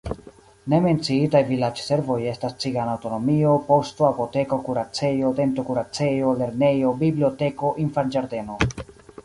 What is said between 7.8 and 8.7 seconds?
infanĝardeno.